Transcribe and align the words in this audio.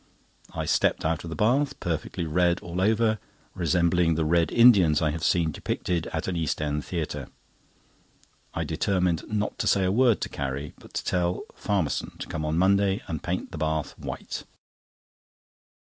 I 0.55 0.65
stepped 0.65 1.05
out 1.05 1.23
of 1.23 1.29
the 1.29 1.35
bath, 1.35 1.79
perfectly 1.79 2.25
red 2.25 2.59
all 2.61 2.81
over, 2.81 3.19
resembling 3.53 4.15
the 4.15 4.25
Red 4.25 4.51
Indians 4.51 4.99
I 4.99 5.11
have 5.11 5.23
seen 5.23 5.51
depicted 5.51 6.07
at 6.07 6.27
an 6.27 6.35
East 6.35 6.59
End 6.59 6.83
theatre. 6.83 7.27
I 8.55 8.63
determined 8.63 9.25
not 9.31 9.59
to 9.59 9.67
say 9.67 9.83
a 9.83 9.91
word 9.91 10.19
to 10.21 10.27
Carrie, 10.29 10.73
but 10.79 10.95
to 10.95 11.05
tell 11.05 11.43
Farmerson 11.53 12.17
to 12.17 12.25
come 12.27 12.43
on 12.43 12.57
Monday 12.57 13.03
and 13.07 13.21
paint 13.21 13.51
the 13.51 13.59
bath 13.59 13.91
white. 13.95 14.41